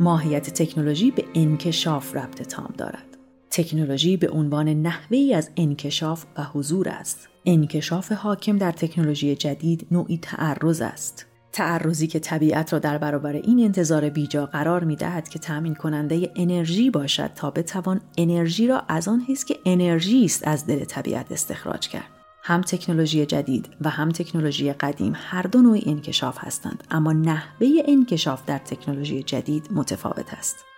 ماهیت 0.00 0.50
تکنولوژی 0.50 1.10
به 1.10 1.24
انکشاف 1.34 2.16
ربط 2.16 2.42
تام 2.42 2.74
دارد. 2.78 3.11
تکنولوژی 3.52 4.16
به 4.16 4.28
عنوان 4.28 4.68
نحوه 4.68 5.32
از 5.34 5.50
انکشاف 5.56 6.24
و 6.38 6.44
حضور 6.44 6.88
است. 6.88 7.28
انکشاف 7.46 8.12
حاکم 8.12 8.58
در 8.58 8.72
تکنولوژی 8.72 9.36
جدید 9.36 9.86
نوعی 9.90 10.18
تعرض 10.22 10.80
است. 10.80 11.26
تعرضی 11.52 12.06
که 12.06 12.18
طبیعت 12.18 12.72
را 12.72 12.78
در 12.78 12.98
برابر 12.98 13.32
این 13.32 13.64
انتظار 13.64 14.08
بیجا 14.08 14.46
قرار 14.46 14.84
می 14.84 14.96
دهد 14.96 15.28
که 15.28 15.38
تأمین 15.38 15.74
کننده 15.74 16.30
انرژی 16.36 16.90
باشد 16.90 17.30
تا 17.34 17.50
بتوان 17.50 18.00
انرژی 18.18 18.66
را 18.66 18.82
از 18.88 19.08
آن 19.08 19.20
حیث 19.20 19.44
که 19.44 19.58
انرژی 19.66 20.24
است 20.24 20.48
از 20.48 20.66
دل 20.66 20.84
طبیعت 20.84 21.32
استخراج 21.32 21.88
کرد. 21.88 22.10
هم 22.42 22.60
تکنولوژی 22.60 23.26
جدید 23.26 23.68
و 23.80 23.88
هم 23.88 24.10
تکنولوژی 24.10 24.72
قدیم 24.72 25.12
هر 25.16 25.42
دو 25.42 25.62
نوع 25.62 25.80
انکشاف 25.86 26.38
هستند 26.38 26.84
اما 26.90 27.12
نحوه 27.12 27.68
انکشاف 27.88 28.46
در 28.46 28.58
تکنولوژی 28.58 29.22
جدید 29.22 29.68
متفاوت 29.72 30.34
است. 30.34 30.71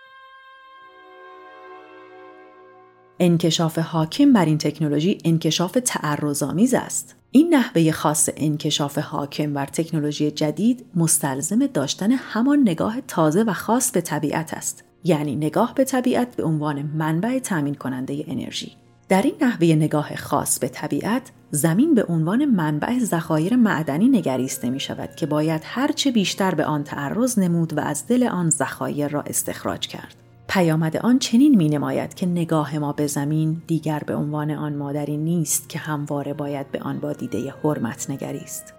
انکشاف 3.19 3.79
حاکم 3.79 4.33
بر 4.33 4.45
این 4.45 4.57
تکنولوژی 4.57 5.17
انکشاف 5.25 5.77
تعرضآمیز 5.85 6.73
است. 6.73 7.15
این 7.31 7.55
نحوه 7.55 7.91
خاص 7.91 8.29
انکشاف 8.37 8.97
حاکم 8.97 9.53
بر 9.53 9.65
تکنولوژی 9.65 10.31
جدید 10.31 10.85
مستلزم 10.95 11.67
داشتن 11.67 12.11
همان 12.11 12.59
نگاه 12.59 13.01
تازه 13.01 13.43
و 13.43 13.53
خاص 13.53 13.91
به 13.91 14.01
طبیعت 14.01 14.53
است. 14.53 14.83
یعنی 15.03 15.35
نگاه 15.35 15.73
به 15.75 15.83
طبیعت 15.83 16.35
به 16.35 16.43
عنوان 16.43 16.81
منبع 16.81 17.39
تامین 17.39 17.75
کننده 17.75 18.23
انرژی. 18.27 18.71
در 19.09 19.21
این 19.21 19.35
نحوه 19.41 19.67
نگاه 19.67 20.15
خاص 20.15 20.59
به 20.59 20.67
طبیعت 20.67 21.31
زمین 21.51 21.93
به 21.93 22.03
عنوان 22.03 22.45
منبع 22.45 22.99
ذخایر 22.99 23.55
معدنی 23.55 24.09
نگریسته 24.09 24.69
می 24.69 24.79
شود 24.79 25.15
که 25.15 25.25
باید 25.25 25.61
هرچه 25.63 26.11
بیشتر 26.11 26.55
به 26.55 26.65
آن 26.65 26.83
تعرض 26.83 27.39
نمود 27.39 27.77
و 27.77 27.79
از 27.79 28.07
دل 28.07 28.23
آن 28.23 28.49
ذخایر 28.49 29.07
را 29.07 29.21
استخراج 29.21 29.87
کرد. 29.87 30.24
پیامد 30.47 30.97
آن 30.97 31.19
چنین 31.19 31.55
می 31.55 31.69
نماید 31.69 32.13
که 32.13 32.25
نگاه 32.25 32.77
ما 32.77 32.93
به 32.93 33.07
زمین 33.07 33.61
دیگر 33.67 33.99
به 34.07 34.15
عنوان 34.15 34.51
آن 34.51 34.75
مادری 34.75 35.17
نیست 35.17 35.69
که 35.69 35.79
همواره 35.79 36.33
باید 36.33 36.71
به 36.71 36.79
آن 36.79 36.99
با 36.99 37.13
دیده 37.13 37.53
حرمت 37.63 38.09
نگریست. 38.09 38.73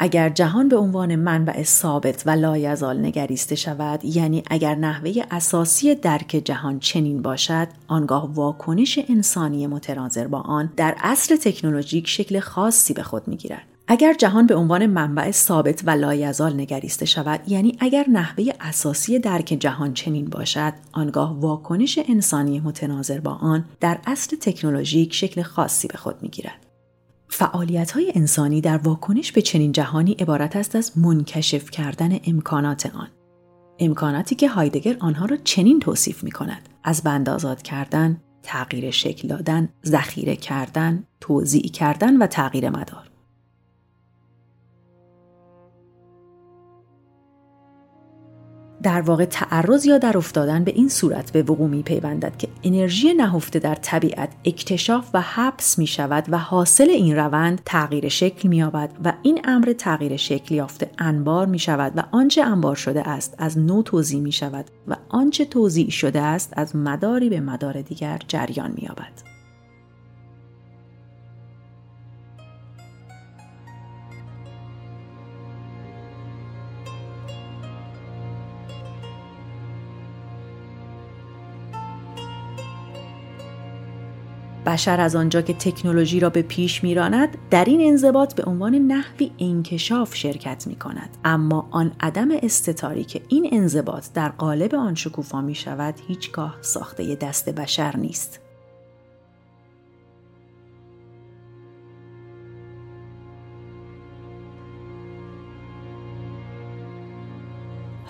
اگر 0.00 0.28
جهان 0.28 0.68
به 0.68 0.76
عنوان 0.76 1.16
منبع 1.16 1.62
ثابت 1.62 2.22
و 2.26 2.30
لایزال 2.30 3.06
نگریسته 3.06 3.54
شود 3.54 4.04
یعنی 4.04 4.42
اگر 4.50 4.74
نحوه 4.74 5.12
اساسی 5.30 5.94
درک 5.94 6.42
جهان 6.44 6.78
چنین 6.78 7.22
باشد 7.22 7.68
آنگاه 7.88 8.34
واکنش 8.34 8.98
انسانی 9.08 9.66
متناظر 9.66 10.26
با 10.26 10.40
آن 10.40 10.72
در 10.76 10.96
اصل 10.98 11.36
تکنولوژیک 11.36 12.08
شکل 12.08 12.40
خاصی 12.40 12.94
به 12.94 13.02
خود 13.02 13.28
می‌گیرد 13.28 13.77
اگر 13.90 14.14
جهان 14.14 14.46
به 14.46 14.54
عنوان 14.54 14.86
منبع 14.86 15.30
ثابت 15.30 15.82
و 15.86 15.90
لایزال 15.90 16.52
نگریسته 16.60 17.06
شود 17.06 17.40
یعنی 17.46 17.76
اگر 17.80 18.04
نحوه 18.08 18.44
اساسی 18.60 19.18
درک 19.18 19.56
جهان 19.60 19.94
چنین 19.94 20.24
باشد 20.24 20.72
آنگاه 20.92 21.40
واکنش 21.40 21.98
انسانی 22.08 22.60
متناظر 22.60 23.20
با 23.20 23.30
آن 23.30 23.64
در 23.80 23.98
اصل 24.06 24.36
تکنولوژیک 24.36 25.14
شکل 25.14 25.42
خاصی 25.42 25.88
به 25.88 25.98
خود 25.98 26.22
می‌گیرد 26.22 26.66
فعالیت 27.28 27.90
های 27.90 28.12
انسانی 28.14 28.60
در 28.60 28.76
واکنش 28.76 29.32
به 29.32 29.42
چنین 29.42 29.72
جهانی 29.72 30.12
عبارت 30.12 30.56
است 30.56 30.76
از 30.76 30.98
منکشف 30.98 31.70
کردن 31.70 32.18
امکانات 32.26 32.86
آن. 32.94 33.08
امکاناتی 33.78 34.34
که 34.34 34.48
هایدگر 34.48 34.96
آنها 35.00 35.26
را 35.26 35.36
چنین 35.36 35.80
توصیف 35.80 36.24
می 36.24 36.30
کند. 36.30 36.68
از 36.84 37.02
بند 37.02 37.28
آزاد 37.28 37.62
کردن، 37.62 38.20
تغییر 38.42 38.90
شکل 38.90 39.28
دادن، 39.28 39.68
ذخیره 39.86 40.36
کردن، 40.36 41.04
توضیع 41.20 41.68
کردن 41.70 42.16
و 42.16 42.26
تغییر 42.26 42.70
مدار. 42.70 43.07
در 48.82 49.00
واقع 49.00 49.24
تعرض 49.24 49.86
یا 49.86 49.98
در 49.98 50.18
افتادن 50.18 50.64
به 50.64 50.70
این 50.70 50.88
صورت 50.88 51.32
به 51.32 51.42
وقوع 51.42 51.68
می 51.68 51.82
پیوندد 51.82 52.36
که 52.36 52.48
انرژی 52.64 53.14
نهفته 53.14 53.58
در 53.58 53.74
طبیعت 53.74 54.28
اکتشاف 54.44 55.10
و 55.14 55.20
حبس 55.20 55.78
می 55.78 55.86
شود 55.86 56.24
و 56.28 56.38
حاصل 56.38 56.90
این 56.90 57.16
روند 57.16 57.60
تغییر 57.64 58.08
شکل 58.08 58.48
می 58.48 58.56
یابد 58.56 58.90
و 59.04 59.12
این 59.22 59.40
امر 59.44 59.72
تغییر 59.78 60.16
شکل 60.16 60.54
یافته 60.54 60.90
انبار 60.98 61.46
می 61.46 61.58
شود 61.58 61.92
و 61.96 62.02
آنچه 62.12 62.42
انبار 62.42 62.76
شده 62.76 63.08
است 63.08 63.34
از 63.38 63.58
نو 63.58 63.82
توضیح 63.82 64.20
می 64.20 64.32
شود 64.32 64.64
و 64.88 64.96
آنچه 65.08 65.44
توضیح 65.44 65.90
شده 65.90 66.20
است 66.20 66.52
از 66.56 66.76
مداری 66.76 67.28
به 67.28 67.40
مدار 67.40 67.82
دیگر 67.82 68.20
جریان 68.28 68.72
می 68.76 68.82
یابد. 68.82 69.27
بشر 84.68 85.00
از 85.00 85.16
آنجا 85.16 85.42
که 85.42 85.54
تکنولوژی 85.54 86.20
را 86.20 86.30
به 86.30 86.42
پیش 86.42 86.84
میراند 86.84 87.38
در 87.50 87.64
این 87.64 87.88
انضباط 87.88 88.34
به 88.34 88.44
عنوان 88.44 88.74
نحوی 88.74 89.30
انکشاف 89.38 90.14
شرکت 90.14 90.66
می 90.66 90.76
کند 90.76 91.16
اما 91.24 91.68
آن 91.70 91.92
عدم 92.00 92.28
استتاری 92.42 93.04
که 93.04 93.20
این 93.28 93.48
انضباط 93.52 94.12
در 94.14 94.28
قالب 94.28 94.74
آن 94.74 94.94
شکوفا 94.94 95.40
می 95.40 95.54
شود 95.54 95.94
هیچگاه 96.08 96.56
ساخته 96.60 97.14
دست 97.14 97.48
بشر 97.48 97.96
نیست. 97.96 98.47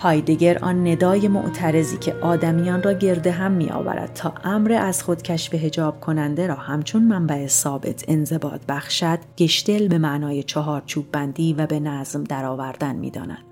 هایدگر 0.01 0.57
آن 0.57 0.87
ندای 0.87 1.27
معترضی 1.27 1.97
که 1.97 2.13
آدمیان 2.13 2.83
را 2.83 2.93
گرده 2.93 3.31
هم 3.31 3.51
می 3.51 3.69
آورد 3.69 4.13
تا 4.13 4.33
امر 4.43 4.71
از 4.71 5.03
خود 5.03 5.21
کشف 5.21 5.53
هجاب 5.53 5.99
کننده 5.99 6.47
را 6.47 6.55
همچون 6.55 7.03
منبع 7.03 7.47
ثابت 7.47 8.05
انضباط 8.07 8.61
بخشد 8.69 9.19
گشتل 9.37 9.87
به 9.87 9.97
معنای 9.97 10.43
چهار 10.43 10.83
چوب 10.85 11.11
بندی 11.11 11.53
و 11.53 11.67
به 11.67 11.79
نظم 11.79 12.23
درآوردن 12.23 12.95
می 12.95 13.11
داند. 13.11 13.43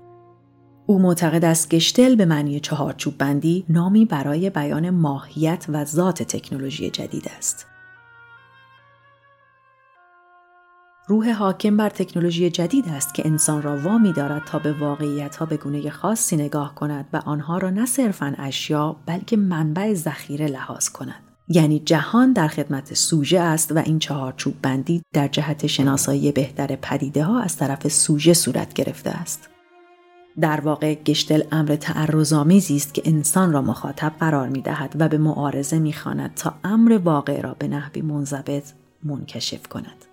او 0.86 0.98
معتقد 0.98 1.44
است 1.44 1.70
گشتل 1.70 2.14
به 2.14 2.24
معنی 2.24 2.60
چهار 2.60 2.92
چوب 2.92 3.18
بندی 3.18 3.64
نامی 3.68 4.04
برای 4.04 4.50
بیان 4.50 4.90
ماهیت 4.90 5.66
و 5.68 5.84
ذات 5.84 6.22
تکنولوژی 6.22 6.90
جدید 6.90 7.30
است. 7.38 7.66
روح 11.08 11.32
حاکم 11.32 11.76
بر 11.76 11.88
تکنولوژی 11.88 12.50
جدید 12.50 12.88
است 12.88 13.14
که 13.14 13.26
انسان 13.26 13.62
را 13.62 13.76
وامی 13.76 14.12
دارد 14.12 14.44
تا 14.44 14.58
به 14.58 14.72
واقعیت 14.72 15.36
ها 15.36 15.46
به 15.46 15.56
گونه 15.56 15.90
خاصی 15.90 16.36
نگاه 16.36 16.74
کند 16.74 17.06
و 17.12 17.16
آنها 17.16 17.58
را 17.58 17.70
نه 17.70 17.86
صرفا 17.86 18.34
اشیا 18.38 18.96
بلکه 19.06 19.36
منبع 19.36 19.94
ذخیره 19.94 20.46
لحاظ 20.46 20.88
کند. 20.88 21.22
یعنی 21.48 21.78
جهان 21.80 22.32
در 22.32 22.48
خدمت 22.48 22.94
سوژه 22.94 23.40
است 23.40 23.72
و 23.72 23.78
این 23.78 23.98
چهار 23.98 24.34
چوب 24.36 24.54
بندی 24.62 25.02
در 25.12 25.28
جهت 25.28 25.66
شناسایی 25.66 26.32
بهتر 26.32 26.76
پدیده 26.82 27.24
ها 27.24 27.40
از 27.40 27.56
طرف 27.56 27.88
سوژه 27.88 28.34
صورت 28.34 28.72
گرفته 28.72 29.10
است. 29.10 29.48
در 30.40 30.60
واقع 30.60 30.94
گشتل 30.94 31.42
امر 31.52 31.76
تعرضآمیزی 31.76 32.76
است 32.76 32.94
که 32.94 33.02
انسان 33.04 33.52
را 33.52 33.62
مخاطب 33.62 34.12
قرار 34.20 34.48
می 34.48 34.62
دهد 34.62 34.96
و 34.98 35.08
به 35.08 35.18
معارضه 35.18 35.78
می 35.78 35.94
تا 36.36 36.54
امر 36.64 37.00
واقع 37.04 37.40
را 37.40 37.56
به 37.58 37.68
نحوی 37.68 38.02
منضبط 38.02 38.64
منکشف 39.04 39.66
کند. 39.66 40.07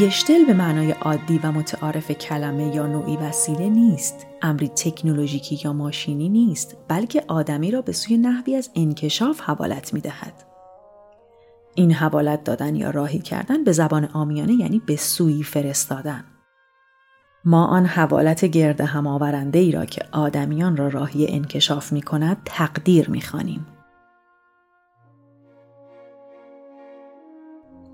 گشتل 0.00 0.44
به 0.44 0.54
معنای 0.54 0.90
عادی 0.90 1.38
و 1.38 1.52
متعارف 1.52 2.10
کلمه 2.10 2.76
یا 2.76 2.86
نوعی 2.86 3.16
وسیله 3.16 3.68
نیست 3.68 4.26
امری 4.42 4.68
تکنولوژیکی 4.68 5.60
یا 5.64 5.72
ماشینی 5.72 6.28
نیست 6.28 6.76
بلکه 6.88 7.24
آدمی 7.28 7.70
را 7.70 7.82
به 7.82 7.92
سوی 7.92 8.16
نحوی 8.16 8.56
از 8.56 8.70
انکشاف 8.74 9.40
حوالت 9.40 9.94
می 9.94 10.00
دهد. 10.00 10.32
این 11.74 11.92
حوالت 11.92 12.44
دادن 12.44 12.76
یا 12.76 12.90
راهی 12.90 13.18
کردن 13.18 13.64
به 13.64 13.72
زبان 13.72 14.04
آمیانه 14.04 14.52
یعنی 14.52 14.82
به 14.86 14.96
سوی 14.96 15.42
فرستادن 15.42 16.24
ما 17.44 17.66
آن 17.66 17.86
حوالت 17.86 18.44
گرد 18.44 18.80
هم 18.80 19.06
آورنده 19.06 19.58
ای 19.58 19.72
را 19.72 19.84
که 19.84 20.04
آدمیان 20.12 20.76
را 20.76 20.88
راهی 20.88 21.26
انکشاف 21.28 21.92
می 21.92 22.02
کند 22.02 22.36
تقدیر 22.44 23.10
می 23.10 23.20
خانیم. 23.20 23.66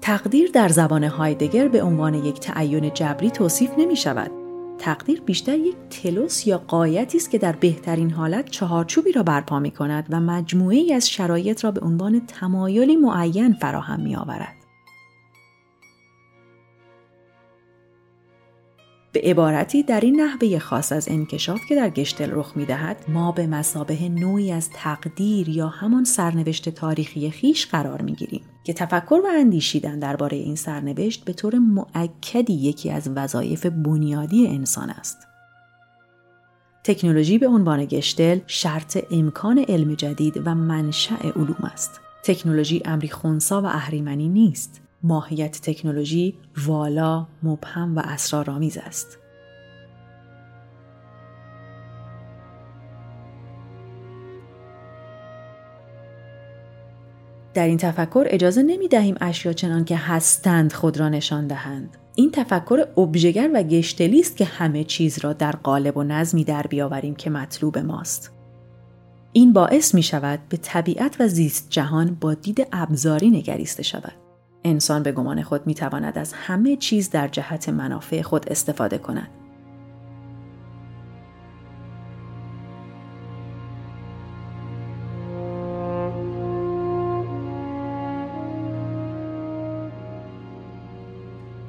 تقدیر 0.08 0.50
در 0.50 0.68
زبان 0.68 1.04
هایدگر 1.04 1.68
به 1.68 1.82
عنوان 1.82 2.14
یک 2.14 2.40
تعین 2.40 2.94
جبری 2.94 3.30
توصیف 3.30 3.70
نمی 3.78 3.96
شود. 3.96 4.30
تقدیر 4.78 5.20
بیشتر 5.20 5.58
یک 5.58 5.76
تلوس 5.90 6.46
یا 6.46 6.58
قایتی 6.58 7.18
است 7.18 7.30
که 7.30 7.38
در 7.38 7.52
بهترین 7.52 8.10
حالت 8.10 8.50
چهارچوبی 8.50 9.12
را 9.12 9.22
برپا 9.22 9.58
می 9.58 9.70
کند 9.70 10.06
و 10.10 10.20
مجموعه 10.20 10.94
از 10.94 11.10
شرایط 11.10 11.64
را 11.64 11.70
به 11.70 11.80
عنوان 11.80 12.26
تمایلی 12.26 12.96
معین 12.96 13.52
فراهم 13.52 14.00
می 14.00 14.16
آورد. 14.16 14.54
به 19.12 19.20
عبارتی 19.20 19.82
در 19.82 20.00
این 20.00 20.20
نحوه 20.20 20.58
خاص 20.58 20.92
از 20.92 21.08
انکشاف 21.08 21.60
که 21.68 21.76
در 21.76 21.90
گشتل 21.90 22.30
رخ 22.32 22.52
می 22.56 22.66
دهد 22.66 23.04
ما 23.08 23.32
به 23.32 23.46
مسابه 23.46 24.08
نوعی 24.08 24.52
از 24.52 24.70
تقدیر 24.70 25.48
یا 25.48 25.68
همان 25.68 26.04
سرنوشت 26.04 26.68
تاریخی 26.68 27.30
خیش 27.30 27.66
قرار 27.66 28.02
می 28.02 28.12
گیریم 28.12 28.42
که 28.68 28.74
تفکر 28.74 29.20
و 29.24 29.28
اندیشیدن 29.38 29.98
درباره 29.98 30.36
این 30.36 30.56
سرنوشت 30.56 31.24
به 31.24 31.32
طور 31.32 31.58
معکدی 31.58 32.52
یکی 32.52 32.90
از 32.90 33.10
وظایف 33.16 33.66
بنیادی 33.66 34.46
انسان 34.46 34.90
است. 34.90 35.26
تکنولوژی 36.84 37.38
به 37.38 37.48
عنوان 37.48 37.84
گشتل 37.84 38.38
شرط 38.46 38.98
امکان 39.10 39.58
علم 39.58 39.94
جدید 39.94 40.42
و 40.44 40.54
منشأ 40.54 41.14
علوم 41.14 41.70
است. 41.72 42.00
تکنولوژی 42.22 42.82
امری 42.84 43.08
خونسا 43.08 43.62
و 43.62 43.66
اهریمنی 43.66 44.28
نیست 44.28 44.80
ماهیت 45.02 45.60
تکنولوژی 45.60 46.34
والا، 46.66 47.26
مبهم 47.42 47.96
و 47.96 48.02
اسرارآمیز 48.04 48.78
است. 48.78 49.18
در 57.58 57.66
این 57.66 57.76
تفکر 57.76 58.26
اجازه 58.30 58.62
نمی 58.62 58.88
دهیم 58.88 59.14
اشیا 59.20 59.52
چنان 59.52 59.84
که 59.84 59.96
هستند 59.96 60.72
خود 60.72 61.00
را 61.00 61.08
نشان 61.08 61.46
دهند. 61.46 61.96
این 62.14 62.30
تفکر 62.30 62.86
ابژگر 62.96 63.50
و 63.54 63.62
گشتلی 63.62 64.20
است 64.20 64.36
که 64.36 64.44
همه 64.44 64.84
چیز 64.84 65.18
را 65.18 65.32
در 65.32 65.52
قالب 65.52 65.96
و 65.96 66.02
نظمی 66.02 66.44
در 66.44 66.62
بیاوریم 66.62 67.14
که 67.14 67.30
مطلوب 67.30 67.78
ماست. 67.78 68.32
این 69.32 69.52
باعث 69.52 69.94
می 69.94 70.02
شود 70.02 70.40
به 70.48 70.56
طبیعت 70.56 71.16
و 71.20 71.28
زیست 71.28 71.66
جهان 71.70 72.16
با 72.20 72.34
دید 72.34 72.66
ابزاری 72.72 73.30
نگریسته 73.30 73.82
شود. 73.82 74.14
انسان 74.64 75.02
به 75.02 75.12
گمان 75.12 75.42
خود 75.42 75.66
می 75.66 75.74
تواند 75.74 76.18
از 76.18 76.32
همه 76.32 76.76
چیز 76.76 77.10
در 77.10 77.28
جهت 77.28 77.68
منافع 77.68 78.22
خود 78.22 78.48
استفاده 78.48 78.98
کند. 78.98 79.28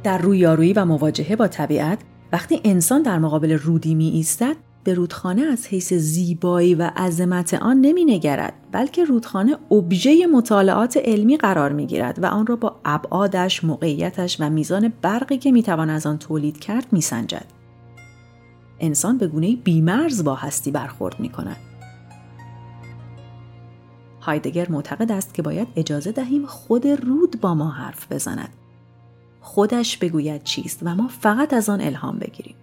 در 0.10 0.18
رویارویی 0.18 0.74
و 0.74 0.86
مواجهه 0.86 1.36
با 1.36 1.48
طبیعت 1.48 2.00
وقتی 2.32 2.62
انسان 2.64 3.02
در 3.02 3.20
مقابل 3.20 3.52
رودی 3.52 3.96
می 3.96 4.10
ایستد 4.10 4.56
به 4.84 4.94
رودخانه 4.94 5.42
از 5.42 5.68
حیث 5.68 5.94
زیبایی 5.94 6.76
و 6.76 6.92
عظمت 6.98 7.54
آن 7.54 7.82
نمی 7.82 8.06
نگرد 8.06 8.54
بلکه 8.72 9.06
رودخانه 9.06 9.58
ابژه 9.72 10.28
مطالعات 10.28 10.98
علمی 10.98 11.38
قرار 11.38 11.72
می 11.72 11.86
گیرد 11.86 12.24
و 12.24 12.26
آن 12.26 12.48
را 12.48 12.56
با 12.56 12.76
ابعادش، 12.86 13.64
موقعیتش 13.64 14.38
و 14.42 14.50
میزان 14.50 14.94
برقی 15.02 15.38
که 15.38 15.52
می 15.52 15.64
توان 15.64 15.90
از 15.90 16.06
آن 16.06 16.18
تولید 16.18 16.60
کرد 16.60 16.88
می 16.92 17.02
سنجد. 17.02 17.46
انسان 18.80 19.18
به 19.18 19.28
گونه 19.28 19.56
بیمرز 19.56 20.24
با 20.24 20.36
هستی 20.36 20.72
برخورد 20.72 21.20
می 21.20 21.30
کند. 21.30 21.58
هایدگر 24.22 24.70
معتقد 24.70 25.12
است 25.12 25.34
که 25.34 25.42
باید 25.42 25.68
اجازه 25.76 26.12
دهیم 26.12 26.46
خود 26.46 26.88
رود 26.88 27.42
با 27.42 27.54
ما 27.54 27.70
حرف 27.70 28.12
بزند. 28.12 28.59
خودش 29.42 29.98
بگوید 29.98 30.44
چیست 30.44 30.80
و 30.84 30.96
ما 30.96 31.08
فقط 31.08 31.54
از 31.54 31.70
آن 31.70 31.82
الهام 31.82 32.20
بگیریم. 32.20 32.56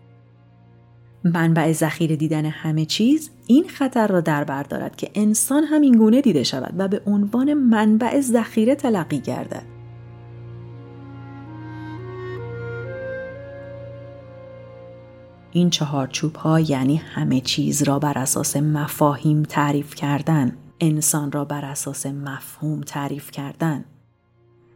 منبع 1.24 1.72
ذخیره 1.72 2.16
دیدن 2.16 2.44
همه 2.44 2.84
چیز 2.84 3.30
این 3.46 3.68
خطر 3.68 4.06
را 4.06 4.20
در 4.20 4.44
بر 4.44 4.62
دارد 4.62 4.96
که 4.96 5.10
انسان 5.14 5.64
هم 5.64 5.80
این 5.80 5.98
گونه 5.98 6.20
دیده 6.20 6.42
شود 6.42 6.74
و 6.78 6.88
به 6.88 7.02
عنوان 7.06 7.54
منبع 7.54 8.20
ذخیره 8.20 8.74
تلقی 8.74 9.18
گردد. 9.18 9.62
این 15.52 15.70
چهارچوب 15.70 16.36
ها 16.36 16.60
یعنی 16.60 16.96
همه 16.96 17.40
چیز 17.40 17.82
را 17.82 17.98
بر 17.98 18.18
اساس 18.18 18.56
مفاهیم 18.56 19.42
تعریف 19.42 19.94
کردن. 19.94 20.56
انسان 20.80 21.32
را 21.32 21.44
بر 21.44 21.64
اساس 21.64 22.06
مفهوم 22.06 22.80
تعریف 22.80 23.30
کردن. 23.30 23.84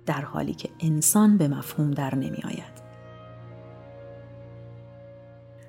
در 0.07 0.21
حالی 0.21 0.55
که 0.55 0.69
انسان 0.81 1.37
به 1.37 1.49
مفهوم 1.49 1.91
در 1.91 2.15
نمی 2.15 2.43
آید. 2.45 2.81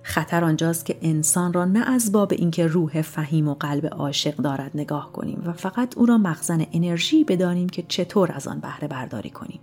خطر 0.04 0.44
آنجاست 0.44 0.86
که 0.86 0.98
انسان 1.02 1.54
را 1.54 1.65
نه 1.65 1.89
از 1.89 2.12
باب 2.12 2.34
اینکه 2.34 2.67
روح 2.67 3.02
فهیم 3.02 3.48
و 3.48 3.54
قلب 3.54 3.86
عاشق 3.86 4.36
دارد 4.36 4.72
نگاه 4.76 5.12
کنیم 5.12 5.44
و 5.46 5.54
فقط 5.54 5.98
او 5.98 6.06
را 6.06 6.17
مخزن 6.17 6.65
انرژی 6.74 7.24
بدانیم 7.24 7.70
که 7.70 7.84
چطور 7.88 8.32
از 8.32 8.48
آن 8.48 8.60
بهره 8.60 8.88
برداری 8.88 9.30
کنیم. 9.30 9.60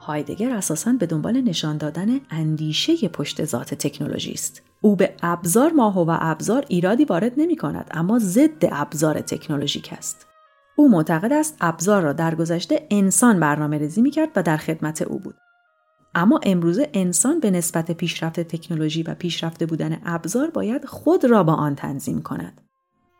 هایدگر 0.00 0.50
اساساً 0.50 0.92
به 0.92 1.06
دنبال 1.06 1.40
نشان 1.40 1.76
دادن 1.76 2.20
اندیشه 2.30 3.08
پشت 3.08 3.44
ذات 3.44 3.74
تکنولوژی 3.74 4.32
است. 4.32 4.62
او 4.80 4.96
به 4.96 5.14
ابزار 5.22 5.72
ماهو 5.72 6.00
و 6.00 6.16
ابزار 6.20 6.64
ایرادی 6.68 7.04
وارد 7.04 7.32
نمی 7.36 7.56
کند 7.56 7.90
اما 7.90 8.18
ضد 8.18 8.64
ابزار 8.72 9.20
تکنولوژیک 9.20 9.92
است. 9.92 10.26
او 10.76 10.88
معتقد 10.88 11.32
است 11.32 11.56
ابزار 11.60 12.02
را 12.02 12.12
در 12.12 12.34
گذشته 12.34 12.86
انسان 12.90 13.40
برنامه 13.40 13.78
ریزی 13.78 14.02
می 14.02 14.10
کرد 14.10 14.28
و 14.36 14.42
در 14.42 14.56
خدمت 14.56 15.02
او 15.02 15.18
بود. 15.18 15.34
اما 16.14 16.40
امروزه 16.42 16.90
انسان 16.94 17.40
به 17.40 17.50
نسبت 17.50 17.90
پیشرفت 17.92 18.40
تکنولوژی 18.40 19.02
و 19.02 19.14
پیشرفته 19.14 19.66
بودن 19.66 19.98
ابزار 20.04 20.50
باید 20.50 20.84
خود 20.84 21.24
را 21.24 21.42
با 21.42 21.54
آن 21.54 21.74
تنظیم 21.74 22.22
کند. 22.22 22.60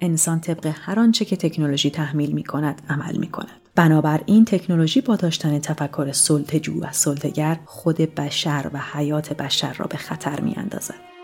انسان 0.01 0.41
طبق 0.41 0.73
هر 0.81 1.01
آنچه 1.01 1.25
که 1.25 1.37
تکنولوژی 1.37 1.91
تحمیل 1.91 2.33
می 2.33 2.45
کند 2.45 2.83
عمل 2.89 3.17
می 3.17 3.29
کند. 3.29 3.61
بنابراین 3.75 4.45
تکنولوژی 4.45 5.01
با 5.01 5.17
داشتن 5.17 5.59
تفکر 5.59 6.13
سلطجو 6.13 6.81
و 6.81 6.87
سلطگر 6.93 7.59
خود 7.65 7.97
بشر 7.97 8.71
و 8.73 8.81
حیات 8.93 9.33
بشر 9.33 9.73
را 9.73 9.87
به 9.87 9.97
خطر 9.97 10.41
می 10.41 10.55
اندازد. 10.57 11.16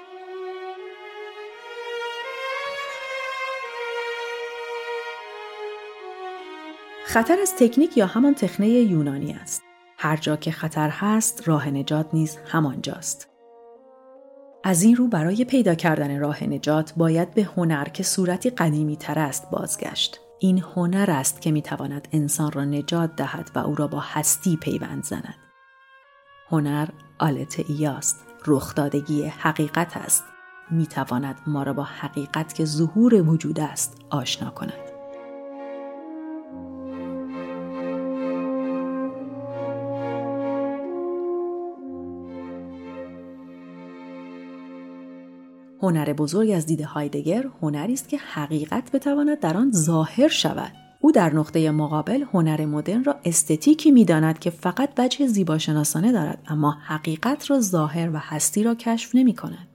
خطر 7.13 7.39
از 7.43 7.55
تکنیک 7.59 7.97
یا 7.97 8.07
همان 8.07 8.35
تخنه 8.35 8.69
یونانی 8.69 9.33
است. 9.33 9.63
هر 9.99 10.17
جا 10.17 10.37
که 10.37 10.51
خطر 10.51 10.89
هست 10.89 11.49
راه 11.49 11.71
نجات 11.71 12.07
نیز 12.13 12.39
همانجاست. 12.47 13.29
از 14.65 14.83
این 14.83 14.97
رو 14.97 15.09
برای 15.09 15.45
پیدا 15.45 15.75
کردن 15.75 16.21
راه 16.21 16.45
نجات 16.45 16.93
باید 16.97 17.35
به 17.35 17.43
هنر 17.43 17.85
که 17.85 18.03
صورتی 18.03 18.51
قدیمی 18.51 18.97
تر 18.97 19.19
است 19.19 19.51
بازگشت. 19.51 20.21
این 20.39 20.59
هنر 20.59 21.11
است 21.11 21.41
که 21.41 21.51
می‌تواند 21.51 22.09
انسان 22.13 22.53
را 22.53 22.65
نجات 22.65 23.17
دهد 23.17 23.51
و 23.55 23.59
او 23.59 23.75
را 23.75 23.87
با 23.87 24.01
هستی 24.01 24.57
پیوند 24.57 25.05
زند. 25.05 25.39
هنر 26.51 26.89
آلت 27.19 27.61
ایاست، 27.69 28.17
رخدادگی 28.47 29.25
حقیقت 29.25 29.97
است. 29.97 30.25
می‌تواند 30.71 31.41
ما 31.47 31.63
را 31.63 31.73
با 31.73 31.85
حقیقت 31.85 32.55
که 32.55 32.65
ظهور 32.65 33.15
وجود 33.15 33.61
است 33.61 33.97
آشنا 34.11 34.51
کند. 34.51 34.92
هنر 45.83 46.13
بزرگ 46.13 46.51
از 46.51 46.67
دید 46.67 46.81
هایدگر 46.81 47.45
هنری 47.63 47.93
است 47.93 48.09
که 48.09 48.19
حقیقت 48.19 48.93
بتواند 48.93 49.41
در 49.41 49.57
آن 49.57 49.73
ظاهر 49.73 50.29
شود 50.29 50.73
او 51.01 51.13
در 51.13 51.35
نقطه 51.35 51.71
مقابل 51.71 52.25
هنر 52.33 52.67
مدرن 52.67 53.05
را 53.05 53.17
استتیکی 53.25 53.91
می‌داند 53.91 54.39
که 54.39 54.51
فقط 54.51 54.91
وجه 54.99 55.27
زیباشناسانه 55.27 56.13
دارد 56.13 56.39
اما 56.49 56.71
حقیقت 56.71 57.51
را 57.51 57.61
ظاهر 57.61 58.11
و 58.11 58.19
هستی 58.19 58.63
را 58.63 58.75
کشف 58.75 59.15
نمی 59.15 59.35
کند. 59.35 59.69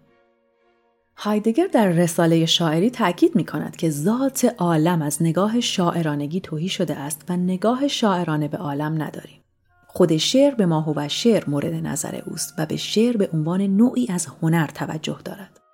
هایدگر 1.18 1.68
در 1.68 1.88
رساله 1.88 2.46
شاعری 2.46 2.90
تاکید 2.90 3.36
می 3.36 3.46
کند 3.46 3.76
که 3.76 3.90
ذات 3.90 4.56
عالم 4.58 5.02
از 5.02 5.24
نگاه 5.24 5.60
شاعرانگی 5.60 6.42
توهی 6.42 6.70
شده 6.70 6.96
است 6.96 7.24
و 7.30 7.38
نگاه 7.38 7.88
شاعرانه 7.88 8.48
به 8.48 8.58
عالم 8.58 9.04
نداریم. 9.04 9.42
خود 9.88 10.18
شعر 10.18 10.56
به 10.56 10.66
ما 10.66 10.94
و 10.96 11.08
شعر 11.08 11.50
مورد 11.50 11.74
نظر 11.74 12.22
اوست 12.26 12.54
و 12.58 12.66
به 12.66 12.76
شعر 12.76 13.18
به 13.18 13.30
عنوان 13.34 13.62
نوعی 13.62 14.08
از 14.10 14.28
هنر 14.42 14.68
توجه 14.68 15.18
دارد. 15.26 15.67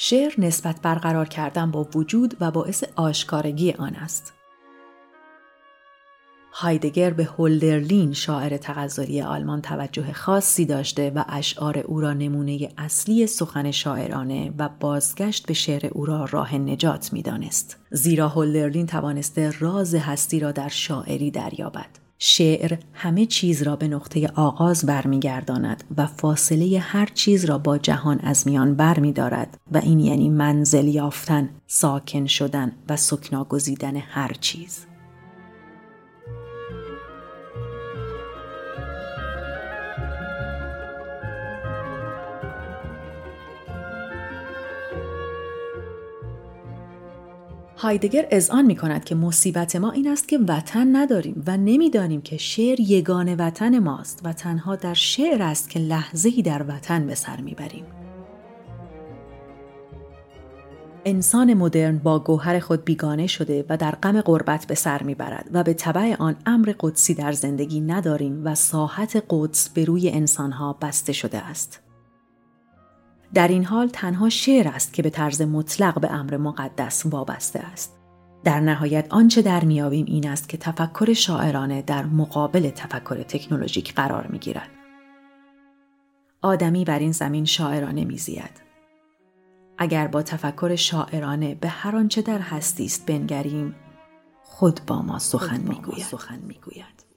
شعر 0.00 0.34
نسبت 0.38 0.80
برقرار 0.82 1.28
کردن 1.28 1.70
با 1.70 1.88
وجود 1.94 2.36
و 2.40 2.50
باعث 2.50 2.84
آشکارگی 2.96 3.72
آن 3.72 3.94
است. 3.94 4.32
هایدگر 6.52 7.10
به 7.10 7.24
هولدرلین 7.24 8.12
شاعر 8.12 8.56
تغزلی 8.56 9.22
آلمان 9.22 9.62
توجه 9.62 10.12
خاصی 10.12 10.66
داشته 10.66 11.12
و 11.14 11.24
اشعار 11.28 11.78
او 11.78 12.00
را 12.00 12.12
نمونه 12.12 12.68
اصلی 12.78 13.26
سخن 13.26 13.70
شاعرانه 13.70 14.54
و 14.58 14.68
بازگشت 14.80 15.46
به 15.46 15.54
شعر 15.54 15.86
او 15.92 16.06
را 16.06 16.24
راه 16.30 16.54
نجات 16.54 17.12
می‌دانست 17.12 17.76
زیرا 17.90 18.28
هولدرلین 18.28 18.86
توانسته 18.86 19.58
راز 19.58 19.94
هستی 19.94 20.40
را 20.40 20.52
در 20.52 20.68
شاعری 20.68 21.30
دریابد 21.30 22.07
شعر 22.18 22.78
همه 22.92 23.26
چیز 23.26 23.62
را 23.62 23.76
به 23.76 23.88
نقطه 23.88 24.28
آغاز 24.34 24.86
برمیگرداند 24.86 25.84
و 25.96 26.06
فاصله 26.06 26.78
هر 26.78 27.08
چیز 27.14 27.44
را 27.44 27.58
با 27.58 27.78
جهان 27.78 28.18
از 28.18 28.46
میان 28.46 28.74
برمیدارد 28.74 29.56
و 29.72 29.78
این 29.78 30.00
یعنی 30.00 30.28
منزل 30.28 30.88
یافتن، 30.88 31.50
ساکن 31.66 32.26
شدن 32.26 32.72
و 32.88 32.96
سکنا 32.96 33.44
گزیدن 33.44 33.96
هر 33.96 34.32
چیز. 34.40 34.87
هایدگر 47.80 48.28
اذعان 48.30 48.66
می 48.66 48.76
کند 48.76 49.04
که 49.04 49.14
مصیبت 49.14 49.76
ما 49.76 49.90
این 49.90 50.08
است 50.08 50.28
که 50.28 50.38
وطن 50.48 50.96
نداریم 50.96 51.42
و 51.46 51.56
نمی‌دانیم 51.56 52.22
که 52.22 52.36
شعر 52.36 52.80
یگان 52.80 53.34
وطن 53.34 53.78
ماست 53.78 54.20
و 54.24 54.32
تنها 54.32 54.76
در 54.76 54.94
شعر 54.94 55.42
است 55.42 55.70
که 55.70 55.78
لحظه‌ای 55.80 56.42
در 56.42 56.64
وطن 56.68 57.06
به 57.06 57.14
سر 57.14 57.40
می‌بریم. 57.40 57.84
انسان 61.04 61.54
مدرن 61.54 61.98
با 61.98 62.18
گوهر 62.18 62.58
خود 62.58 62.84
بیگانه 62.84 63.26
شده 63.26 63.64
و 63.68 63.76
در 63.76 63.90
غم 63.90 64.20
غربت 64.20 64.66
به 64.66 64.74
سر 64.74 65.02
می‌برد 65.02 65.48
و 65.52 65.64
به 65.64 65.74
طبع 65.74 66.16
آن 66.18 66.36
امر 66.46 66.74
قدسی 66.80 67.14
در 67.14 67.32
زندگی 67.32 67.80
نداریم 67.80 68.40
و 68.44 68.54
ساحت 68.54 69.24
قدس 69.30 69.68
به 69.68 69.84
روی 69.84 70.10
انسانها 70.10 70.72
بسته 70.72 71.12
شده 71.12 71.38
است. 71.38 71.87
در 73.34 73.48
این 73.48 73.64
حال 73.64 73.88
تنها 73.88 74.28
شعر 74.28 74.68
است 74.68 74.92
که 74.92 75.02
به 75.02 75.10
طرز 75.10 75.42
مطلق 75.42 76.00
به 76.00 76.12
امر 76.12 76.36
مقدس 76.36 77.06
وابسته 77.06 77.58
است. 77.58 77.98
در 78.44 78.60
نهایت 78.60 79.06
آنچه 79.10 79.42
در 79.42 79.64
میابیم 79.64 80.06
این 80.08 80.28
است 80.28 80.48
که 80.48 80.56
تفکر 80.56 81.12
شاعرانه 81.12 81.82
در 81.82 82.04
مقابل 82.04 82.70
تفکر 82.70 83.22
تکنولوژیک 83.22 83.94
قرار 83.94 84.26
می‌گیرد. 84.26 84.70
آدمی 86.42 86.84
بر 86.84 86.98
این 86.98 87.12
زمین 87.12 87.44
شاعرانه 87.44 88.04
میزید. 88.04 88.68
اگر 89.78 90.06
با 90.06 90.22
تفکر 90.22 90.76
شاعرانه 90.76 91.54
به 91.54 91.68
هر 91.68 91.96
آنچه 91.96 92.22
در 92.22 92.38
هستی 92.38 92.84
است 92.84 93.06
بنگریم 93.06 93.74
خود 94.42 94.80
با 94.86 95.02
ما 95.02 95.18
سخن 95.18 95.60
می‌گوید. 95.60 97.07